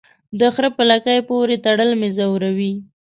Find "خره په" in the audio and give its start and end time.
0.53-0.83